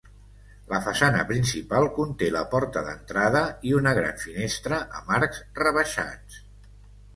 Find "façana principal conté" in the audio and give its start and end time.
0.85-2.29